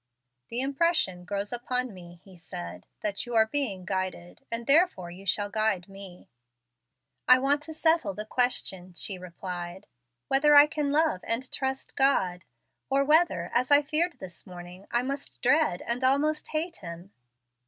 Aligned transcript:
"The 0.49 0.61
impression 0.61 1.25
grows 1.25 1.53
upon 1.53 1.93
me," 1.93 2.21
he 2.25 2.35
said, 2.35 2.87
"that 3.01 3.27
you 3.27 3.35
are 3.35 3.45
being 3.45 3.85
guided, 3.85 4.43
and 4.51 4.65
therefore 4.65 5.11
you 5.11 5.27
shall 5.27 5.51
guide 5.51 5.87
me." 5.87 6.27
"I 7.27 7.37
want 7.37 7.61
to 7.61 7.73
settle 7.75 8.15
the 8.15 8.25
question," 8.25 8.95
she 8.95 9.19
replied, 9.19 9.85
"whether 10.27 10.55
I 10.55 10.65
can 10.65 10.89
love 10.89 11.21
and 11.23 11.51
trust 11.51 11.95
God; 11.95 12.45
or 12.89 13.05
whether, 13.05 13.51
as 13.53 13.69
I 13.69 13.83
feared 13.83 14.17
this 14.17 14.47
morning, 14.47 14.87
I 14.89 15.03
must 15.03 15.39
dread 15.39 15.83
and 15.83 16.03
almost 16.03 16.47
hate 16.47 16.77
Him. 16.77 17.11